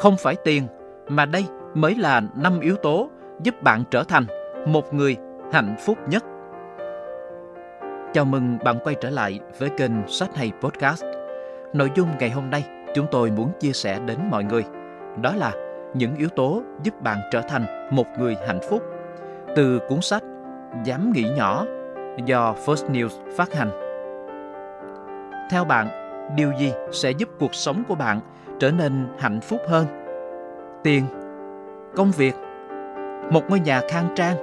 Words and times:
không 0.00 0.16
phải 0.16 0.36
tiền, 0.44 0.66
mà 1.08 1.26
đây 1.26 1.44
mới 1.74 1.94
là 1.94 2.20
năm 2.34 2.60
yếu 2.60 2.76
tố 2.76 3.10
giúp 3.42 3.62
bạn 3.62 3.84
trở 3.90 4.04
thành 4.04 4.24
một 4.66 4.94
người 4.94 5.16
hạnh 5.52 5.76
phúc 5.86 5.98
nhất. 6.08 6.24
Chào 8.12 8.24
mừng 8.24 8.58
bạn 8.64 8.78
quay 8.84 8.96
trở 9.00 9.10
lại 9.10 9.40
với 9.58 9.68
kênh 9.68 9.92
Sách 10.08 10.36
Hay 10.36 10.52
Podcast. 10.60 11.04
Nội 11.72 11.90
dung 11.94 12.08
ngày 12.18 12.30
hôm 12.30 12.50
nay 12.50 12.64
chúng 12.94 13.06
tôi 13.10 13.30
muốn 13.30 13.52
chia 13.60 13.72
sẻ 13.72 13.98
đến 14.06 14.18
mọi 14.30 14.44
người 14.44 14.64
đó 15.22 15.34
là 15.36 15.52
những 15.94 16.16
yếu 16.16 16.28
tố 16.28 16.62
giúp 16.82 17.02
bạn 17.02 17.18
trở 17.30 17.40
thành 17.40 17.88
một 17.90 18.06
người 18.18 18.36
hạnh 18.46 18.60
phúc 18.70 18.82
từ 19.56 19.78
cuốn 19.88 20.00
sách 20.00 20.22
Dám 20.84 21.12
nghĩ 21.12 21.24
nhỏ 21.36 21.64
do 22.24 22.54
First 22.66 22.90
News 22.90 23.34
phát 23.36 23.54
hành. 23.54 23.70
Theo 25.50 25.64
bạn, 25.64 25.88
điều 26.36 26.52
gì 26.58 26.72
sẽ 26.92 27.10
giúp 27.10 27.28
cuộc 27.38 27.54
sống 27.54 27.82
của 27.88 27.94
bạn 27.94 28.20
trở 28.60 28.70
nên 28.70 29.08
hạnh 29.18 29.40
phúc 29.40 29.60
hơn? 29.68 29.99
Tiền, 30.82 31.04
công 31.96 32.10
việc, 32.10 32.34
một 33.30 33.42
ngôi 33.48 33.60
nhà 33.60 33.80
khang 33.88 34.08
trang, 34.14 34.36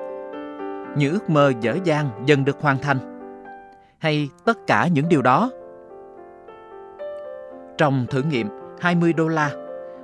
những 0.98 1.14
ước 1.14 1.30
mơ 1.30 1.54
dở 1.62 1.78
dang 1.84 2.09
dần 2.26 2.45
được 2.45 2.62
hoàn 2.62 2.78
thành 2.78 2.98
hay 4.00 4.30
tất 4.45 4.58
cả 4.68 4.88
những 4.88 5.09
điều 5.09 5.22
đó? 5.22 5.52
Trong 7.78 8.05
thử 8.09 8.22
nghiệm 8.22 8.48
20 8.80 9.14
đô 9.14 9.28
la 9.28 9.52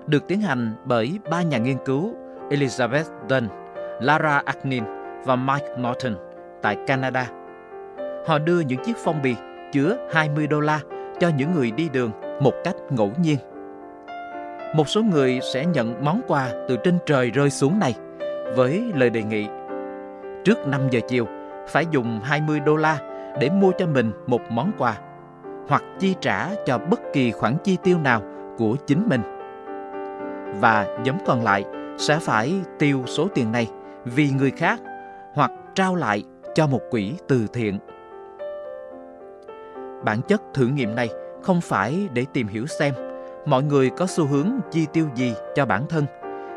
được 0.08 0.28
tiến 0.28 0.42
hành 0.42 0.76
bởi 0.86 1.20
ba 1.30 1.42
nhà 1.42 1.58
nghiên 1.58 1.78
cứu 1.86 2.14
Elizabeth 2.50 3.04
Dunn, 3.30 3.48
Lara 4.02 4.42
Agnin 4.46 4.84
và 5.26 5.36
Mike 5.36 5.68
Norton 5.80 6.16
tại 6.62 6.78
Canada. 6.88 7.30
Họ 8.28 8.40
đưa 8.40 8.60
những 8.60 8.84
chiếc 8.84 8.98
phong 8.98 9.22
bì 9.22 9.36
chứa 9.72 9.98
20 10.14 10.48
đô 10.48 10.60
la 10.60 10.80
cho 11.20 11.30
những 11.38 11.52
người 11.52 11.72
đi 11.72 11.90
đường 11.90 12.12
một 12.42 12.54
cách 12.64 12.76
ngẫu 12.90 13.12
nhiên. 13.22 13.38
Một 14.74 14.90
số 14.90 15.04
người 15.04 15.40
sẽ 15.54 15.66
nhận 15.66 16.06
món 16.06 16.22
quà 16.28 16.50
từ 16.68 16.78
trên 16.84 16.98
trời 17.06 17.30
rơi 17.30 17.50
xuống 17.50 17.80
này 17.80 17.96
với 18.56 18.92
lời 18.96 19.10
đề 19.10 19.24
nghị, 19.24 19.48
trước 20.46 20.68
5 20.68 20.82
giờ 20.92 21.00
chiều, 21.08 21.28
phải 21.68 21.86
dùng 21.92 22.20
20 22.24 22.60
đô 22.60 22.76
la 22.76 22.98
để 23.40 23.50
mua 23.50 23.72
cho 23.78 23.88
mình 23.88 24.12
một 24.28 24.42
món 24.50 24.72
quà, 24.78 24.98
hoặc 25.68 25.84
chi 26.00 26.16
trả 26.22 26.50
cho 26.66 26.78
bất 26.78 27.00
kỳ 27.14 27.32
khoản 27.32 27.58
chi 27.64 27.78
tiêu 27.84 27.98
nào 28.00 28.22
của 28.58 28.76
chính 28.88 29.10
mình. 29.10 29.22
Và 30.60 30.98
nhóm 31.04 31.18
còn 31.26 31.44
lại 31.44 31.66
sẽ 31.98 32.20
phải 32.20 32.54
tiêu 32.80 33.04
số 33.06 33.28
tiền 33.36 33.52
này 33.52 33.68
vì 34.06 34.30
người 34.30 34.52
khác 34.52 34.80
hoặc 35.34 35.52
trao 35.76 35.96
lại 35.96 36.24
cho 36.56 36.68
một 36.68 36.82
quỹ 36.92 37.14
từ 37.28 37.48
thiện. 37.54 37.80
Bản 40.06 40.22
chất 40.28 40.42
thử 40.54 40.68
nghiệm 40.68 40.96
này 40.96 41.10
không 41.44 41.62
phải 41.62 42.08
để 42.14 42.26
tìm 42.34 42.48
hiểu 42.48 42.66
xem 42.66 42.94
mọi 43.46 43.64
người 43.64 43.90
có 43.90 44.08
xu 44.08 44.26
hướng 44.26 44.52
chi 44.72 44.88
tiêu 44.94 45.08
gì 45.16 45.34
cho 45.56 45.66
bản 45.66 45.86
thân 45.90 46.06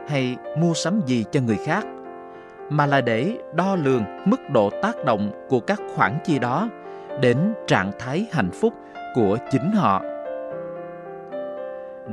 hay 0.09 0.37
mua 0.59 0.75
sắm 0.75 1.01
gì 1.07 1.25
cho 1.33 1.41
người 1.41 1.59
khác 1.65 1.85
mà 2.71 2.87
là 2.87 3.01
để 3.01 3.39
đo 3.55 3.77
lường 3.77 4.05
mức 4.25 4.51
độ 4.51 4.71
tác 4.83 5.05
động 5.05 5.47
của 5.49 5.61
các 5.61 5.81
khoản 5.95 6.19
chi 6.25 6.39
đó 6.39 6.69
đến 7.21 7.39
trạng 7.67 7.93
thái 7.99 8.27
hạnh 8.33 8.51
phúc 8.51 8.75
của 9.15 9.39
chính 9.51 9.73
họ. 9.73 10.03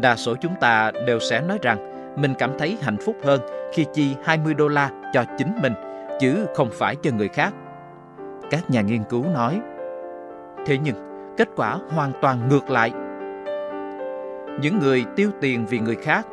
Đa 0.01 0.15
số 0.15 0.35
chúng 0.41 0.53
ta 0.61 0.91
đều 1.07 1.19
sẽ 1.19 1.41
nói 1.41 1.59
rằng 1.61 1.93
mình 2.21 2.33
cảm 2.39 2.51
thấy 2.59 2.77
hạnh 2.81 2.97
phúc 3.05 3.15
hơn 3.23 3.41
khi 3.73 3.85
chi 3.93 4.15
20 4.23 4.53
đô 4.53 4.67
la 4.67 4.89
cho 5.13 5.23
chính 5.37 5.61
mình 5.61 5.73
chứ 6.19 6.45
không 6.55 6.69
phải 6.71 6.95
cho 6.95 7.11
người 7.11 7.27
khác. 7.27 7.53
Các 8.49 8.69
nhà 8.69 8.81
nghiên 8.81 9.03
cứu 9.03 9.25
nói. 9.33 9.61
Thế 10.65 10.77
nhưng, 10.83 10.95
kết 11.37 11.49
quả 11.55 11.77
hoàn 11.89 12.11
toàn 12.21 12.49
ngược 12.49 12.69
lại. 12.69 12.91
Những 14.61 14.79
người 14.79 15.05
tiêu 15.15 15.29
tiền 15.41 15.65
vì 15.65 15.79
người 15.79 15.95
khác, 15.95 16.27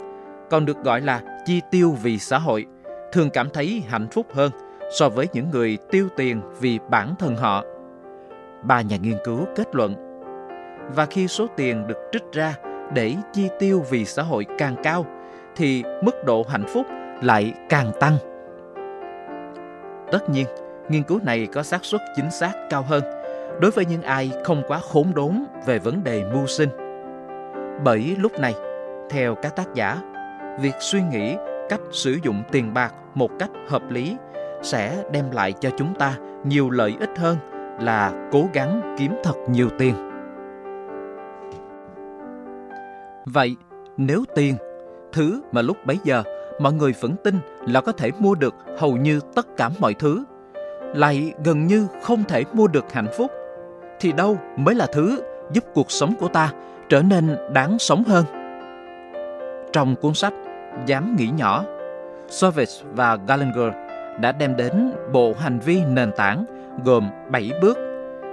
còn 0.51 0.67
được 0.67 0.85
gọi 0.85 1.01
là 1.01 1.21
chi 1.47 1.61
tiêu 1.71 1.97
vì 2.03 2.19
xã 2.19 2.39
hội, 2.39 2.67
thường 3.13 3.31
cảm 3.31 3.51
thấy 3.51 3.83
hạnh 3.89 4.09
phúc 4.13 4.27
hơn 4.35 4.51
so 4.99 5.09
với 5.09 5.29
những 5.33 5.51
người 5.51 5.79
tiêu 5.91 6.09
tiền 6.17 6.41
vì 6.61 6.79
bản 6.91 7.15
thân 7.19 7.37
họ. 7.37 7.65
Ba 8.63 8.81
nhà 8.81 8.97
nghiên 8.97 9.17
cứu 9.25 9.47
kết 9.57 9.75
luận. 9.75 9.95
Và 10.95 11.07
khi 11.07 11.29
số 11.29 11.47
tiền 11.57 11.87
được 11.87 11.97
trích 12.13 12.23
ra 12.33 12.55
để 12.95 13.15
chi 13.33 13.49
tiêu 13.59 13.85
vì 13.91 14.05
xã 14.05 14.23
hội 14.23 14.47
càng 14.59 14.77
cao, 14.83 15.07
thì 15.57 15.83
mức 16.03 16.25
độ 16.25 16.47
hạnh 16.49 16.65
phúc 16.69 16.87
lại 17.23 17.55
càng 17.69 17.93
tăng. 18.01 18.17
Tất 20.13 20.31
nhiên, 20.31 20.47
nghiên 20.89 21.03
cứu 21.03 21.21
này 21.25 21.49
có 21.53 21.63
xác 21.63 21.85
suất 21.85 22.01
chính 22.17 22.31
xác 22.31 22.53
cao 22.71 22.83
hơn 22.83 23.03
đối 23.61 23.71
với 23.71 23.85
những 23.85 24.03
ai 24.03 24.33
không 24.45 24.63
quá 24.69 24.79
khốn 24.79 25.15
đốn 25.15 25.45
về 25.67 25.79
vấn 25.79 26.05
đề 26.05 26.25
mưu 26.33 26.47
sinh. 26.47 26.69
Bởi 27.85 28.17
lúc 28.19 28.33
này, 28.41 28.55
theo 29.11 29.35
các 29.35 29.57
tác 29.57 29.75
giả, 29.75 29.99
việc 30.61 30.75
suy 30.81 31.03
nghĩ 31.03 31.37
cách 31.69 31.81
sử 31.91 32.19
dụng 32.23 32.43
tiền 32.53 32.75
bạc 32.75 32.95
một 33.15 33.31
cách 33.39 33.51
hợp 33.69 33.83
lý 33.91 34.17
sẽ 34.63 35.05
đem 35.13 35.31
lại 35.31 35.53
cho 35.53 35.71
chúng 35.79 35.95
ta 35.95 36.17
nhiều 36.45 36.71
lợi 36.71 36.97
ích 37.01 37.19
hơn 37.19 37.37
là 37.81 38.29
cố 38.33 38.45
gắng 38.53 38.97
kiếm 38.99 39.15
thật 39.25 39.35
nhiều 39.49 39.69
tiền. 39.79 39.95
Vậy, 43.27 43.57
nếu 43.97 44.25
tiền 44.35 44.55
thứ 45.13 45.43
mà 45.53 45.63
lúc 45.63 45.77
bấy 45.87 45.99
giờ 46.05 46.23
mọi 46.61 46.73
người 46.73 46.95
vẫn 47.01 47.15
tin 47.25 47.35
là 47.67 47.81
có 47.81 47.93
thể 47.93 48.11
mua 48.19 48.35
được 48.35 48.55
hầu 48.79 48.97
như 48.97 49.21
tất 49.35 49.47
cả 49.57 49.71
mọi 49.79 49.95
thứ, 49.95 50.25
lại 50.95 51.33
gần 51.45 51.67
như 51.67 51.87
không 52.03 52.25
thể 52.25 52.45
mua 52.53 52.67
được 52.67 52.93
hạnh 52.93 53.09
phúc, 53.17 53.31
thì 54.01 54.13
đâu 54.13 54.39
mới 54.57 54.75
là 54.75 54.87
thứ 54.93 55.23
giúp 55.53 55.65
cuộc 55.75 55.91
sống 55.91 56.15
của 56.21 56.29
ta 56.29 56.53
trở 56.91 57.03
nên 57.03 57.37
đáng 57.53 57.79
sống 57.79 58.05
hơn. 58.05 58.25
Trong 59.73 59.97
cuốn 59.97 60.15
sách 60.15 60.33
Dám 60.87 61.17
nghĩ 61.17 61.27
nhỏ, 61.37 61.65
Savage 62.29 62.73
và 62.95 63.17
Gallagher 63.29 63.75
đã 64.21 64.33
đem 64.33 64.57
đến 64.57 64.93
bộ 65.13 65.35
hành 65.39 65.59
vi 65.59 65.85
nền 65.85 66.11
tảng 66.17 66.45
gồm 66.85 67.11
7 67.31 67.51
bước, 67.63 67.79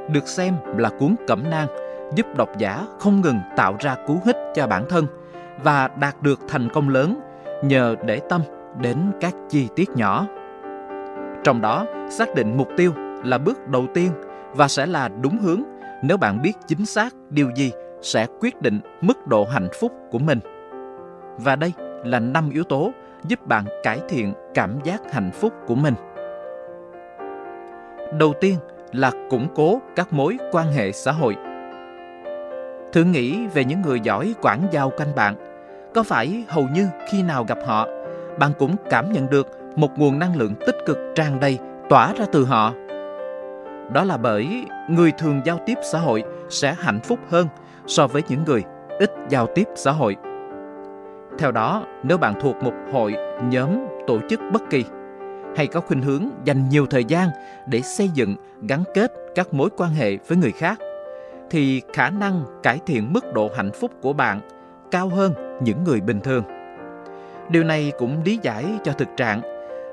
được 0.10 0.28
xem 0.28 0.54
là 0.78 0.90
cuốn 1.00 1.16
cẩm 1.28 1.50
nang 1.50 1.68
giúp 2.16 2.26
độc 2.38 2.50
giả 2.58 2.86
không 3.00 3.22
ngừng 3.22 3.40
tạo 3.56 3.76
ra 3.80 3.96
cú 4.08 4.20
hích 4.26 4.38
cho 4.56 4.68
bản 4.68 4.86
thân– 4.90 5.08
và 5.64 5.88
đạt 6.00 6.22
được 6.22 6.40
thành 6.48 6.70
công 6.70 6.90
lớn 6.90 7.20
nhờ 7.64 7.96
để 8.06 8.22
tâm 8.30 8.42
đến 8.82 8.98
các 9.22 9.34
chi 9.50 9.68
tiết 9.76 9.90
nhỏ. 9.90 10.28
Trong 11.44 11.62
đó, 11.62 11.86
xác 12.10 12.36
định 12.36 12.58
mục 12.58 12.68
tiêu 12.78 12.94
là 13.24 13.38
bước 13.38 13.68
đầu 13.68 13.88
tiên 13.94 14.12
và 14.54 14.68
sẽ 14.68 14.86
là 14.86 15.08
đúng 15.22 15.38
hướng 15.38 15.64
nếu 16.04 16.18
bạn 16.18 16.42
biết 16.42 16.54
chính 16.68 16.86
xác 16.86 17.14
điều 17.30 17.50
gì 17.56 17.72
sẽ 18.02 18.28
quyết 18.40 18.62
định 18.62 18.80
mức 19.02 19.28
độ 19.28 19.46
hạnh 19.46 19.68
phúc 19.80 19.92
của 20.12 20.20
mình. 20.20 20.40
Và 21.38 21.56
đây 21.56 21.74
là 22.04 22.20
năm 22.20 22.50
yếu 22.50 22.64
tố 22.64 22.92
giúp 23.24 23.48
bạn 23.48 23.66
cải 23.84 24.00
thiện 24.10 24.34
cảm 24.54 24.80
giác 24.84 25.14
hạnh 25.14 25.32
phúc 25.34 25.54
của 25.68 25.76
mình. 25.76 25.94
Đầu 28.20 28.34
tiên 28.42 28.56
là 28.94 29.12
củng 29.30 29.48
cố 29.56 29.80
các 29.96 30.14
mối 30.14 30.38
quan 30.52 30.72
hệ 30.72 30.92
xã 30.92 31.12
hội. 31.12 31.36
Thử 32.94 33.04
nghĩ 33.04 33.48
về 33.48 33.66
những 33.66 33.82
người 33.82 34.00
giỏi 34.00 34.34
quản 34.42 34.68
giao 34.72 34.92
quanh 34.98 35.16
bạn 35.16 35.36
có 35.94 36.04
phải 36.04 36.46
hầu 36.48 36.68
như 36.74 36.88
khi 37.12 37.24
nào 37.24 37.46
gặp 37.48 37.58
họ, 37.66 37.88
bạn 38.40 38.52
cũng 38.60 38.76
cảm 38.90 39.12
nhận 39.12 39.30
được 39.30 39.48
một 39.76 40.00
nguồn 40.00 40.20
năng 40.20 40.38
lượng 40.38 40.54
tích 40.66 40.76
cực 40.86 40.98
tràn 41.16 41.40
đầy 41.40 41.60
tỏa 41.90 42.14
ra 42.14 42.26
từ 42.32 42.46
họ? 42.46 42.74
Đó 43.94 44.04
là 44.04 44.18
bởi 44.18 44.66
người 44.90 45.12
thường 45.12 45.42
giao 45.46 45.60
tiếp 45.66 45.78
xã 45.92 46.00
hội 46.00 46.24
sẽ 46.50 46.76
hạnh 46.80 47.00
phúc 47.00 47.20
hơn 47.30 47.48
so 47.88 48.08
với 48.08 48.24
những 48.30 48.44
người 48.44 48.64
ít 49.00 49.12
giao 49.30 49.48
tiếp 49.56 49.68
xã 49.76 49.92
hội. 49.92 50.16
Theo 51.40 51.52
đó, 51.52 51.86
nếu 52.04 52.18
bạn 52.18 52.34
thuộc 52.42 52.56
một 52.64 52.74
hội, 52.92 53.16
nhóm, 53.50 53.70
tổ 54.08 54.20
chức 54.30 54.40
bất 54.54 54.62
kỳ 54.70 54.86
hay 55.56 55.68
có 55.68 55.80
khuynh 55.80 56.02
hướng 56.02 56.30
dành 56.44 56.70
nhiều 56.70 56.86
thời 56.86 57.06
gian 57.06 57.30
để 57.68 57.82
xây 57.82 58.10
dựng, 58.14 58.36
gắn 58.62 58.84
kết 58.94 59.12
các 59.36 59.54
mối 59.54 59.70
quan 59.78 59.92
hệ 59.92 60.18
với 60.28 60.38
người 60.38 60.52
khác 60.52 60.80
thì 61.50 61.82
khả 61.94 62.10
năng 62.10 62.44
cải 62.64 62.80
thiện 62.86 63.14
mức 63.14 63.34
độ 63.34 63.50
hạnh 63.56 63.72
phúc 63.72 63.92
của 64.02 64.14
bạn 64.14 64.42
cao 64.92 65.10
hơn 65.10 65.34
những 65.62 65.84
người 65.84 66.02
bình 66.02 66.20
thường. 66.20 66.44
Điều 67.50 67.64
này 67.64 67.92
cũng 67.98 68.24
lý 68.26 68.40
giải 68.42 68.66
cho 68.84 68.92
thực 68.92 69.08
trạng 69.18 69.42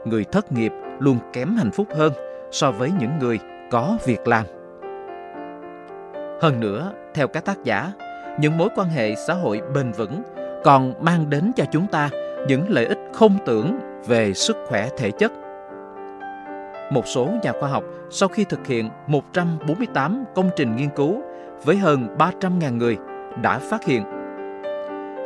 người 0.05 0.25
thất 0.25 0.52
nghiệp 0.52 0.73
luôn 0.99 1.19
kém 1.32 1.56
hạnh 1.56 1.70
phúc 1.70 1.88
hơn 1.96 2.12
so 2.50 2.70
với 2.70 2.93
những 3.00 3.19
người 3.19 3.38
có 3.70 3.99
việc 4.05 4.29
làm. 4.29 4.44
Hơn 6.41 6.61
nữa, 6.61 6.93
theo 7.14 7.28
các 7.28 7.44
tác 7.44 7.64
giả, 7.64 7.93
những 8.40 8.58
mối 8.58 8.69
quan 8.76 8.88
hệ 8.88 9.14
xã 9.14 9.34
hội 9.34 9.61
bền 9.75 9.93
vững 9.93 10.22
còn 10.64 10.94
mang 11.00 11.31
đến 11.31 11.52
cho 11.56 11.64
chúng 11.72 11.87
ta 11.87 12.11
những 12.49 12.69
lợi 12.69 12.87
ích 12.87 12.99
không 13.12 13.38
tưởng 13.46 13.78
về 14.06 14.34
sức 14.34 14.56
khỏe 14.69 14.88
thể 14.99 15.11
chất. 15.11 15.32
Một 16.93 17.06
số 17.06 17.28
nhà 17.43 17.52
khoa 17.61 17.69
học 17.69 17.84
sau 18.11 18.28
khi 18.28 18.44
thực 18.44 18.66
hiện 18.66 18.90
148 19.06 20.25
công 20.34 20.50
trình 20.56 20.76
nghiên 20.76 20.88
cứu 20.88 21.22
với 21.64 21.76
hơn 21.76 22.16
300.000 22.19 22.76
người 22.76 22.96
đã 23.43 23.58
phát 23.58 23.84
hiện 23.84 24.05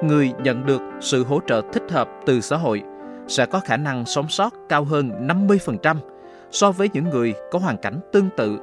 người 0.02 0.32
nhận 0.42 0.66
được 0.66 0.82
sự 1.00 1.24
hỗ 1.24 1.40
trợ 1.46 1.62
thích 1.72 1.82
hợp 1.90 2.08
từ 2.26 2.40
xã 2.40 2.56
hội 2.56 2.82
sẽ 3.28 3.46
có 3.46 3.60
khả 3.60 3.76
năng 3.76 4.06
sống 4.06 4.28
sót 4.28 4.54
cao 4.68 4.84
hơn 4.84 5.26
50% 5.26 5.96
so 6.50 6.72
với 6.72 6.90
những 6.92 7.04
người 7.04 7.34
có 7.50 7.58
hoàn 7.58 7.76
cảnh 7.76 8.00
tương 8.12 8.28
tự 8.36 8.58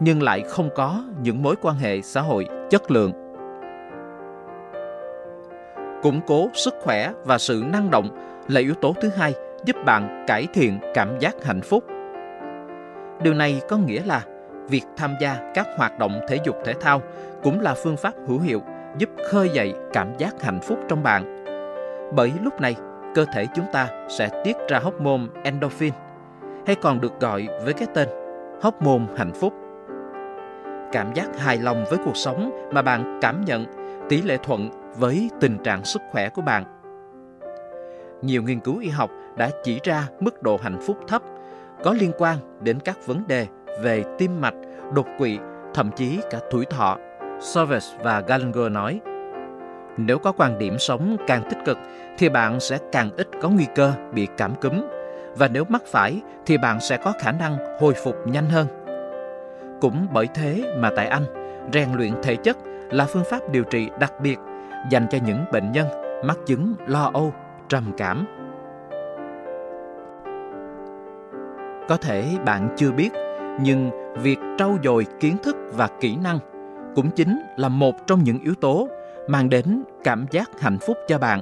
nhưng 0.00 0.22
lại 0.22 0.42
không 0.48 0.68
có 0.74 1.04
những 1.22 1.42
mối 1.42 1.54
quan 1.62 1.76
hệ 1.76 2.02
xã 2.02 2.20
hội 2.20 2.48
chất 2.70 2.90
lượng. 2.90 3.12
củng 6.02 6.20
cố 6.26 6.48
sức 6.54 6.74
khỏe 6.82 7.12
và 7.24 7.38
sự 7.38 7.64
năng 7.72 7.90
động 7.90 8.08
là 8.48 8.60
yếu 8.60 8.74
tố 8.74 8.94
thứ 9.00 9.08
hai 9.16 9.34
giúp 9.64 9.76
bạn 9.84 10.24
cải 10.26 10.46
thiện 10.54 10.78
cảm 10.94 11.18
giác 11.18 11.34
hạnh 11.44 11.60
phúc. 11.60 11.84
Điều 13.22 13.34
này 13.34 13.60
có 13.68 13.76
nghĩa 13.76 14.02
là 14.04 14.22
việc 14.68 14.82
tham 14.96 15.14
gia 15.20 15.52
các 15.54 15.66
hoạt 15.76 15.98
động 15.98 16.20
thể 16.28 16.38
dục 16.44 16.56
thể 16.64 16.72
thao 16.80 17.02
cũng 17.42 17.60
là 17.60 17.74
phương 17.74 17.96
pháp 17.96 18.14
hữu 18.26 18.40
hiệu 18.40 18.62
giúp 18.98 19.10
khơi 19.30 19.48
dậy 19.48 19.74
cảm 19.92 20.12
giác 20.18 20.42
hạnh 20.42 20.60
phúc 20.60 20.78
trong 20.88 21.02
bạn. 21.02 21.44
Bởi 22.14 22.32
lúc 22.42 22.60
này, 22.60 22.76
cơ 23.14 23.24
thể 23.32 23.46
chúng 23.54 23.66
ta 23.72 23.88
sẽ 24.08 24.28
tiết 24.44 24.56
ra 24.68 24.78
hormone 24.78 25.22
endorphin, 25.44 25.92
hay 26.66 26.76
còn 26.76 27.00
được 27.00 27.20
gọi 27.20 27.46
với 27.64 27.72
cái 27.72 27.88
tên 27.94 28.08
hormone 28.62 29.04
hạnh 29.16 29.32
phúc. 29.32 29.52
Cảm 30.96 31.14
giác 31.14 31.38
hài 31.38 31.58
lòng 31.58 31.84
với 31.90 31.98
cuộc 32.04 32.16
sống 32.16 32.68
mà 32.72 32.82
bạn 32.82 33.18
cảm 33.22 33.44
nhận 33.44 33.64
tỷ 34.08 34.22
lệ 34.22 34.36
thuận 34.42 34.70
với 34.98 35.30
tình 35.40 35.58
trạng 35.64 35.84
sức 35.84 36.02
khỏe 36.10 36.28
của 36.28 36.42
bạn. 36.42 36.64
Nhiều 38.22 38.42
nghiên 38.42 38.60
cứu 38.60 38.78
y 38.78 38.88
học 38.88 39.10
đã 39.36 39.50
chỉ 39.64 39.80
ra 39.82 40.08
mức 40.20 40.42
độ 40.42 40.58
hạnh 40.62 40.78
phúc 40.86 40.96
thấp 41.08 41.22
có 41.84 41.92
liên 41.92 42.12
quan 42.18 42.38
đến 42.60 42.78
các 42.80 43.06
vấn 43.06 43.26
đề 43.26 43.46
về 43.82 44.04
tim 44.18 44.40
mạch, 44.40 44.54
đột 44.94 45.06
quỵ, 45.18 45.38
thậm 45.74 45.90
chí 45.96 46.20
cả 46.30 46.38
tuổi 46.50 46.64
thọ. 46.64 46.98
Service 47.40 47.86
và 48.02 48.20
Gallagher 48.20 48.72
nói, 48.72 49.00
nếu 49.96 50.18
có 50.18 50.32
quan 50.32 50.58
điểm 50.58 50.78
sống 50.78 51.16
càng 51.26 51.42
tích 51.50 51.58
cực 51.64 51.78
thì 52.18 52.28
bạn 52.28 52.60
sẽ 52.60 52.78
càng 52.92 53.10
ít 53.16 53.28
có 53.42 53.48
nguy 53.48 53.66
cơ 53.74 53.92
bị 54.12 54.28
cảm 54.36 54.54
cúm 54.54 54.82
và 55.36 55.48
nếu 55.48 55.64
mắc 55.68 55.82
phải 55.86 56.20
thì 56.46 56.58
bạn 56.58 56.80
sẽ 56.80 56.96
có 56.96 57.12
khả 57.20 57.32
năng 57.32 57.78
hồi 57.80 57.94
phục 58.04 58.16
nhanh 58.26 58.50
hơn. 58.50 58.85
Cũng 59.80 60.06
bởi 60.12 60.28
thế 60.34 60.74
mà 60.78 60.90
tại 60.96 61.06
Anh, 61.06 61.22
rèn 61.72 61.88
luyện 61.92 62.12
thể 62.22 62.36
chất 62.36 62.56
là 62.90 63.04
phương 63.04 63.24
pháp 63.30 63.38
điều 63.50 63.64
trị 63.64 63.90
đặc 64.00 64.12
biệt 64.22 64.38
dành 64.90 65.06
cho 65.10 65.18
những 65.26 65.44
bệnh 65.52 65.72
nhân 65.72 65.86
mắc 66.24 66.38
chứng 66.46 66.74
lo 66.86 67.10
âu, 67.14 67.32
trầm 67.68 67.84
cảm. 67.96 68.26
Có 71.88 71.96
thể 71.96 72.24
bạn 72.44 72.68
chưa 72.76 72.92
biết, 72.92 73.10
nhưng 73.60 73.90
việc 74.22 74.38
trau 74.58 74.78
dồi 74.84 75.06
kiến 75.20 75.36
thức 75.42 75.56
và 75.72 75.88
kỹ 76.00 76.16
năng 76.16 76.38
cũng 76.94 77.10
chính 77.10 77.38
là 77.56 77.68
một 77.68 78.06
trong 78.06 78.22
những 78.24 78.38
yếu 78.38 78.54
tố 78.60 78.88
mang 79.28 79.48
đến 79.48 79.82
cảm 80.04 80.26
giác 80.30 80.60
hạnh 80.60 80.78
phúc 80.78 80.96
cho 81.08 81.18
bạn. 81.18 81.40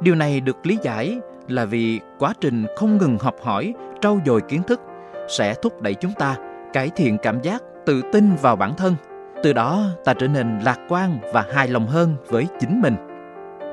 Điều 0.00 0.14
này 0.14 0.40
được 0.40 0.66
lý 0.66 0.78
giải 0.82 1.20
là 1.48 1.64
vì 1.64 2.00
quá 2.18 2.32
trình 2.40 2.66
không 2.76 2.98
ngừng 2.98 3.18
học 3.18 3.34
hỏi, 3.42 3.74
trau 4.00 4.18
dồi 4.26 4.40
kiến 4.40 4.62
thức 4.62 4.80
sẽ 5.28 5.54
thúc 5.62 5.82
đẩy 5.82 5.94
chúng 5.94 6.12
ta 6.12 6.36
cải 6.72 6.90
thiện 6.96 7.18
cảm 7.18 7.40
giác 7.40 7.62
tự 7.86 8.02
tin 8.12 8.34
vào 8.42 8.56
bản 8.56 8.74
thân. 8.74 8.94
Từ 9.42 9.52
đó 9.52 9.82
ta 10.04 10.14
trở 10.14 10.28
nên 10.28 10.58
lạc 10.64 10.78
quan 10.88 11.18
và 11.32 11.44
hài 11.52 11.68
lòng 11.68 11.86
hơn 11.86 12.16
với 12.28 12.46
chính 12.60 12.80
mình. 12.80 12.96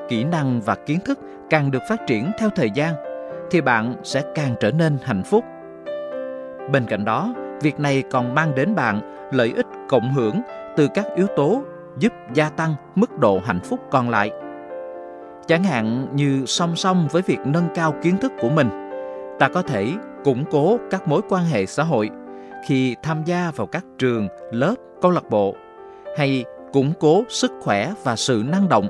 Kỹ 0.08 0.24
năng 0.24 0.60
và 0.60 0.74
kiến 0.74 0.98
thức 1.04 1.18
càng 1.50 1.70
được 1.70 1.82
phát 1.88 2.06
triển 2.06 2.30
theo 2.38 2.50
thời 2.56 2.70
gian 2.70 2.94
thì 3.50 3.60
bạn 3.60 3.94
sẽ 4.02 4.22
càng 4.34 4.54
trở 4.60 4.70
nên 4.70 4.98
hạnh 5.02 5.22
phúc. 5.22 5.44
Bên 6.72 6.86
cạnh 6.88 7.04
đó, 7.04 7.34
việc 7.62 7.80
này 7.80 8.02
còn 8.10 8.34
mang 8.34 8.54
đến 8.54 8.74
bạn 8.74 9.00
lợi 9.32 9.52
ích 9.56 9.66
cộng 9.88 10.14
hưởng 10.14 10.40
từ 10.76 10.88
các 10.94 11.06
yếu 11.16 11.26
tố 11.36 11.62
giúp 11.98 12.12
gia 12.34 12.48
tăng 12.48 12.74
mức 12.94 13.18
độ 13.18 13.40
hạnh 13.44 13.60
phúc 13.60 13.80
còn 13.90 14.10
lại. 14.10 14.30
Chẳng 15.46 15.64
hạn 15.64 16.06
như 16.14 16.44
song 16.46 16.76
song 16.76 17.08
với 17.10 17.22
việc 17.22 17.38
nâng 17.44 17.68
cao 17.74 17.94
kiến 18.02 18.16
thức 18.16 18.32
của 18.40 18.48
mình, 18.48 18.68
ta 19.38 19.48
có 19.48 19.62
thể 19.62 19.92
củng 20.24 20.44
cố 20.50 20.78
các 20.90 21.08
mối 21.08 21.20
quan 21.28 21.44
hệ 21.44 21.66
xã 21.66 21.82
hội 21.82 22.10
khi 22.66 22.96
tham 23.02 23.22
gia 23.24 23.50
vào 23.56 23.66
các 23.66 23.84
trường, 23.98 24.28
lớp, 24.50 24.74
câu 25.02 25.10
lạc 25.10 25.30
bộ 25.30 25.54
hay 26.16 26.44
củng 26.72 26.92
cố 27.00 27.24
sức 27.28 27.52
khỏe 27.60 27.92
và 28.04 28.16
sự 28.16 28.42
năng 28.52 28.68
động 28.68 28.88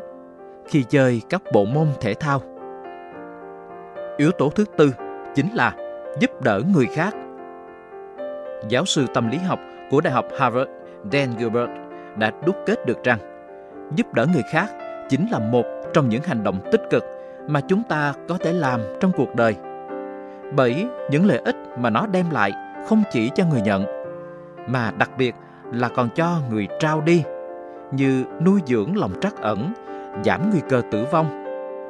khi 0.69 0.83
chơi 0.83 1.23
các 1.31 1.43
bộ 1.53 1.65
môn 1.65 1.87
thể 2.01 2.15
thao. 2.15 2.41
Yếu 4.17 4.31
tố 4.31 4.51
thứ 4.51 4.65
tư 4.77 4.95
chính 5.35 5.55
là 5.55 5.73
giúp 6.21 6.43
đỡ 6.43 6.61
người 6.75 6.87
khác. 6.87 7.15
Giáo 8.69 8.85
sư 8.85 9.07
tâm 9.15 9.29
lý 9.29 9.39
học 9.39 9.59
của 9.91 10.01
Đại 10.01 10.13
học 10.13 10.27
Harvard 10.39 10.71
Dan 11.13 11.29
Gilbert 11.39 11.71
đã 12.19 12.31
đúc 12.47 12.57
kết 12.67 12.87
được 12.87 13.05
rằng 13.05 13.19
giúp 13.97 14.15
đỡ 14.15 14.27
người 14.33 14.43
khác 14.53 14.67
chính 15.09 15.27
là 15.31 15.39
một 15.39 15.65
trong 15.95 16.09
những 16.09 16.23
hành 16.23 16.45
động 16.45 16.61
tích 16.73 16.83
cực 16.91 17.05
mà 17.49 17.61
chúng 17.61 17.83
ta 17.89 18.15
có 18.29 18.39
thể 18.39 18.53
làm 18.53 18.81
trong 19.01 19.13
cuộc 19.17 19.35
đời. 19.35 19.55
Bởi 20.57 20.87
những 21.11 21.27
lợi 21.27 21.41
ích 21.45 21.57
mà 21.79 21.91
nó 21.91 22.07
đem 22.07 22.31
lại 22.31 22.53
không 22.87 23.03
chỉ 23.13 23.31
cho 23.35 23.45
người 23.45 23.61
nhận, 23.61 23.85
mà 24.69 24.93
đặc 24.99 25.11
biệt 25.19 25.35
là 25.73 25.89
còn 25.89 26.09
cho 26.15 26.39
người 26.51 26.69
trao 26.81 27.01
đi, 27.01 27.23
như 27.93 28.25
nuôi 28.45 28.61
dưỡng 28.67 28.97
lòng 28.97 29.13
trắc 29.21 29.37
ẩn, 29.37 29.73
giảm 30.25 30.51
nguy 30.51 30.61
cơ 30.69 30.83
tử 30.91 31.07
vong, 31.13 31.45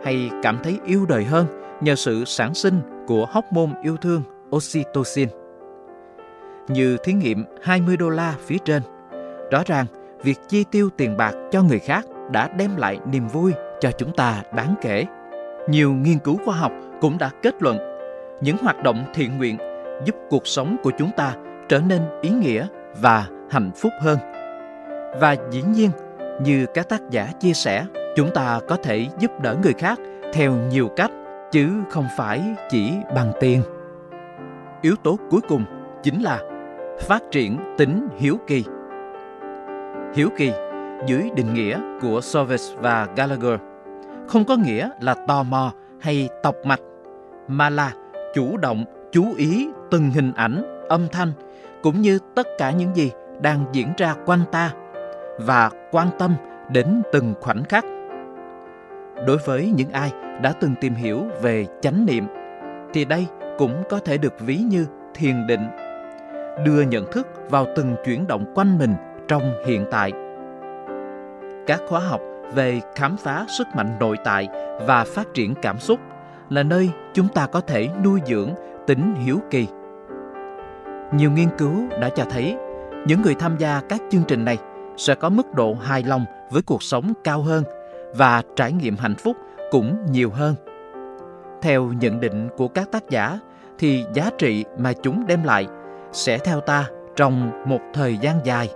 hay 0.05 0.31
cảm 0.43 0.59
thấy 0.63 0.79
yêu 0.85 1.07
đời 1.09 1.25
hơn 1.25 1.47
nhờ 1.81 1.95
sự 1.95 2.25
sản 2.25 2.55
sinh 2.55 2.81
của 3.07 3.27
hormone 3.31 3.81
yêu 3.83 3.97
thương 3.97 4.23
oxytocin. 4.57 5.29
Như 6.69 6.97
thí 7.05 7.13
nghiệm 7.13 7.45
20 7.63 7.97
đô 7.97 8.09
la 8.09 8.35
phía 8.47 8.59
trên, 8.65 8.83
rõ 9.51 9.63
ràng 9.67 9.87
việc 10.23 10.39
chi 10.49 10.65
tiêu 10.71 10.91
tiền 10.97 11.17
bạc 11.17 11.35
cho 11.51 11.63
người 11.63 11.79
khác 11.79 12.05
đã 12.31 12.49
đem 12.49 12.77
lại 12.77 12.99
niềm 13.13 13.29
vui 13.29 13.53
cho 13.81 13.91
chúng 13.91 14.13
ta 14.13 14.43
đáng 14.57 14.75
kể. 14.81 15.07
Nhiều 15.69 15.93
nghiên 15.93 16.19
cứu 16.19 16.39
khoa 16.45 16.57
học 16.57 16.73
cũng 17.01 17.19
đã 17.19 17.31
kết 17.43 17.63
luận 17.63 17.79
những 18.41 18.57
hoạt 18.57 18.83
động 18.83 19.05
thiện 19.15 19.39
nguyện 19.39 19.57
giúp 20.05 20.17
cuộc 20.31 20.47
sống 20.47 20.77
của 20.83 20.91
chúng 20.99 21.11
ta 21.17 21.35
trở 21.69 21.81
nên 21.81 22.03
ý 22.23 22.31
nghĩa 22.31 22.67
và 23.01 23.27
hạnh 23.51 23.71
phúc 23.77 23.93
hơn. 24.01 24.19
Và 25.21 25.37
dĩ 25.51 25.63
nhiên, 25.63 25.91
như 26.41 26.67
các 26.75 26.89
tác 26.89 27.11
giả 27.11 27.29
chia 27.41 27.53
sẻ, 27.53 27.85
chúng 28.17 28.31
ta 28.35 28.61
có 28.69 28.77
thể 28.77 29.07
giúp 29.19 29.31
đỡ 29.43 29.57
người 29.63 29.73
khác 29.79 29.99
theo 30.33 30.53
nhiều 30.53 30.89
cách 30.97 31.11
chứ 31.53 31.69
không 31.91 32.07
phải 32.17 32.43
chỉ 32.71 32.93
bằng 33.15 33.33
tiền. 33.41 33.63
Yếu 34.83 34.97
tố 35.03 35.19
cuối 35.31 35.41
cùng 35.49 35.65
chính 36.03 36.23
là 36.23 36.41
phát 37.01 37.23
triển 37.31 37.59
tính 37.79 38.09
hiếu 38.17 38.39
kỳ. 38.47 38.65
Hiếu 40.15 40.29
kỳ 40.37 40.53
dưới 41.07 41.31
định 41.37 41.55
nghĩa 41.55 41.81
của 42.03 42.21
Sovis 42.21 42.73
và 42.77 43.09
Gallagher 43.17 43.61
không 44.29 44.45
có 44.45 44.57
nghĩa 44.57 44.91
là 45.01 45.15
tò 45.15 45.43
mò 45.43 45.73
hay 46.01 46.29
tọc 46.43 46.55
mạch 46.65 46.81
mà 47.49 47.71
là 47.71 47.93
chủ 48.35 48.57
động 48.57 48.85
chú 49.13 49.25
ý 49.37 49.69
từng 49.91 50.11
hình 50.11 50.33
ảnh, 50.37 50.87
âm 50.89 51.09
thanh 51.13 51.33
cũng 51.83 52.01
như 52.01 52.19
tất 52.35 52.47
cả 52.59 52.71
những 52.71 52.97
gì 52.97 53.11
đang 53.41 53.65
diễn 53.73 53.93
ra 53.97 54.15
quanh 54.27 54.41
ta 54.53 54.73
và 55.39 55.71
quan 55.91 56.09
tâm 56.19 56.35
đến 56.71 57.03
từng 57.13 57.35
khoảnh 57.41 57.65
khắc. 57.65 57.85
Đối 59.27 59.39
với 59.47 59.73
những 59.77 59.91
ai 59.93 60.13
đã 60.43 60.53
từng 60.61 60.75
tìm 60.81 60.95
hiểu 60.95 61.25
về 61.43 61.67
chánh 61.81 62.07
niệm 62.07 62.27
thì 62.95 63.05
đây 63.05 63.27
cũng 63.59 63.83
có 63.91 63.99
thể 63.99 64.19
được 64.19 64.41
ví 64.41 64.57
như 64.57 64.87
thiền 65.15 65.47
định 65.47 65.69
đưa 66.65 66.83
nhận 66.83 67.13
thức 67.13 67.29
vào 67.51 67.67
từng 67.77 67.97
chuyển 68.05 68.27
động 68.27 68.45
quanh 68.55 68.79
mình 68.79 68.95
trong 69.29 69.43
hiện 69.67 69.85
tại 69.91 70.13
các 71.67 71.81
khóa 71.89 72.01
học 72.01 72.21
về 72.55 72.81
khám 72.95 73.17
phá 73.17 73.45
sức 73.49 73.67
mạnh 73.75 73.97
nội 74.01 74.17
tại 74.25 74.49
và 74.87 75.05
phát 75.05 75.35
triển 75.35 75.55
cảm 75.63 75.79
xúc 75.79 76.01
là 76.51 76.63
nơi 76.63 76.91
chúng 77.15 77.29
ta 77.29 77.47
có 77.47 77.61
thể 77.61 77.89
nuôi 78.05 78.21
dưỡng 78.27 78.51
tính 78.87 79.15
hiếu 79.15 79.41
kỳ. 79.51 79.69
Nhiều 81.13 81.31
nghiên 81.31 81.49
cứu 81.59 81.89
đã 82.01 82.09
cho 82.09 82.25
thấy 82.31 82.57
những 83.07 83.23
người 83.23 83.35
tham 83.35 83.57
gia 83.59 83.81
các 83.89 84.03
chương 84.11 84.23
trình 84.29 84.45
này 84.45 84.59
sẽ 84.97 85.15
có 85.15 85.29
mức 85.29 85.55
độ 85.55 85.75
hài 85.75 86.03
lòng 86.03 86.25
với 86.51 86.63
cuộc 86.63 86.83
sống 86.83 87.13
cao 87.25 87.43
hơn 87.43 87.65
và 88.15 88.43
trải 88.57 88.73
nghiệm 88.73 88.97
hạnh 88.97 89.15
phúc 89.15 89.37
cũng 89.71 89.97
nhiều 90.11 90.31
hơn. 90.31 90.55
Theo 91.63 91.93
nhận 92.01 92.21
định 92.21 92.49
của 92.57 92.69
các 92.69 92.93
tác 92.93 93.11
giả 93.11 93.39
thì 93.79 94.05
giá 94.15 94.31
trị 94.39 94.65
mà 94.79 94.93
chúng 95.03 95.27
đem 95.27 95.43
lại 95.43 95.67
sẽ 96.13 96.39
theo 96.39 96.61
ta 96.61 96.85
trong 97.17 97.51
một 97.67 97.81
thời 97.95 98.17
gian 98.17 98.41
dài. 98.45 98.69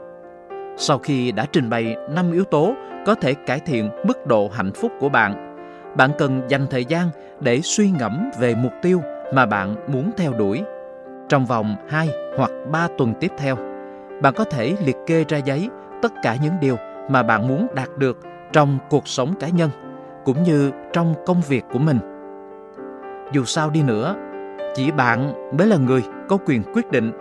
Sau 0.76 0.98
khi 0.98 1.32
đã 1.32 1.46
trình 1.52 1.70
bày 1.70 1.96
5 2.10 2.32
yếu 2.32 2.44
tố 2.44 2.74
có 3.06 3.14
thể 3.14 3.34
cải 3.34 3.60
thiện 3.60 3.90
mức 4.06 4.26
độ 4.26 4.50
hạnh 4.52 4.72
phúc 4.72 4.92
của 5.00 5.08
bạn, 5.08 5.56
bạn 5.96 6.10
cần 6.18 6.42
dành 6.48 6.66
thời 6.70 6.84
gian 6.84 7.08
để 7.40 7.60
suy 7.60 7.90
ngẫm 7.90 8.30
về 8.38 8.54
mục 8.54 8.72
tiêu 8.82 9.02
mà 9.34 9.46
bạn 9.46 9.76
muốn 9.92 10.10
theo 10.16 10.32
đuổi. 10.32 10.62
Trong 11.30 11.46
vòng 11.46 11.76
2 11.88 12.08
hoặc 12.36 12.50
3 12.72 12.88
tuần 12.98 13.14
tiếp 13.20 13.32
theo, 13.38 13.56
bạn 14.22 14.34
có 14.36 14.44
thể 14.44 14.76
liệt 14.84 14.96
kê 15.06 15.24
ra 15.28 15.38
giấy 15.38 15.68
tất 16.02 16.12
cả 16.22 16.36
những 16.42 16.52
điều 16.60 16.76
mà 17.10 17.22
bạn 17.22 17.48
muốn 17.48 17.66
đạt 17.74 17.88
được 17.98 18.18
trong 18.52 18.78
cuộc 18.90 19.08
sống 19.08 19.34
cá 19.40 19.48
nhân 19.48 19.70
cũng 20.24 20.42
như 20.42 20.70
trong 20.92 21.14
công 21.26 21.40
việc 21.48 21.64
của 21.72 21.78
mình. 21.78 21.98
Dù 23.32 23.44
sao 23.44 23.70
đi 23.70 23.82
nữa, 23.82 24.14
chỉ 24.74 24.90
bạn 24.90 25.32
mới 25.58 25.66
là 25.66 25.76
người 25.76 26.02
có 26.28 26.38
quyền 26.46 26.62
quyết 26.74 26.90
định 26.90 27.12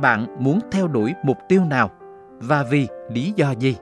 bạn 0.00 0.26
muốn 0.38 0.60
theo 0.70 0.88
đuổi 0.88 1.14
mục 1.22 1.36
tiêu 1.48 1.64
nào 1.64 1.90
và 2.38 2.64
vì 2.70 2.88
lý 3.08 3.32
do 3.36 3.50
gì. 3.50 3.76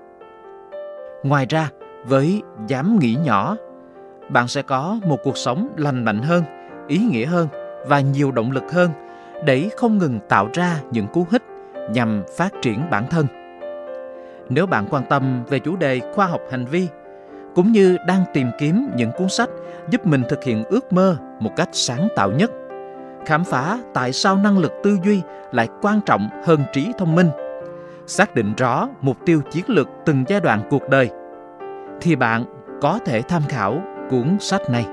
Ngoài 1.23 1.47
ra, 1.49 1.69
với 2.05 2.43
dám 2.67 2.99
nghĩ 2.99 3.17
nhỏ, 3.25 3.57
bạn 4.29 4.49
sẽ 4.49 4.63
có 4.63 4.99
một 5.07 5.19
cuộc 5.25 5.37
sống 5.37 5.69
lành 5.77 6.05
mạnh 6.05 6.23
hơn, 6.23 6.43
ý 6.89 6.99
nghĩa 6.99 7.27
hơn 7.27 7.49
và 7.87 8.01
nhiều 8.01 8.33
động 8.33 8.51
lực 8.51 8.73
hơn 8.73 8.91
để 9.45 9.69
không 9.77 9.99
ngừng 9.99 10.21
tạo 10.29 10.49
ra 10.53 10.81
những 10.91 11.07
cú 11.07 11.27
hích 11.31 11.43
nhằm 11.91 12.23
phát 12.37 12.53
triển 12.63 12.91
bản 12.91 13.07
thân. 13.11 13.27
Nếu 14.49 14.67
bạn 14.67 14.87
quan 14.91 15.03
tâm 15.09 15.45
về 15.49 15.59
chủ 15.59 15.77
đề 15.77 16.01
khoa 16.15 16.27
học 16.27 16.41
hành 16.51 16.65
vi, 16.65 16.89
cũng 17.55 17.73
như 17.73 17.97
đang 18.07 18.25
tìm 18.33 18.51
kiếm 18.59 18.89
những 18.97 19.11
cuốn 19.19 19.29
sách 19.29 19.49
giúp 19.91 20.07
mình 20.07 20.23
thực 20.29 20.45
hiện 20.45 20.65
ước 20.65 20.93
mơ 20.93 21.17
một 21.41 21.51
cách 21.57 21.69
sáng 21.73 22.09
tạo 22.17 22.31
nhất 22.31 22.51
khám 23.27 23.45
phá 23.45 23.79
tại 23.95 24.13
sao 24.13 24.37
năng 24.37 24.59
lực 24.59 24.73
tư 24.83 24.99
duy 25.05 25.23
lại 25.53 25.69
quan 25.83 26.01
trọng 26.07 26.29
hơn 26.45 26.65
trí 26.73 26.93
thông 26.99 27.15
minh 27.15 27.31
xác 28.07 28.35
định 28.35 28.55
rõ 28.55 28.89
mục 29.01 29.17
tiêu 29.27 29.41
chiến 29.51 29.65
lược 29.69 29.89
từng 30.05 30.25
giai 30.29 30.41
đoạn 30.41 30.63
cuộc 30.71 30.89
đời 30.89 31.11
thì 32.01 32.17
bạn 32.17 32.45
có 32.83 32.99
thể 33.07 33.23
tham 33.23 33.43
khảo 33.49 33.83
cuốn 34.11 34.37
sách 34.41 34.71
này 34.71 34.87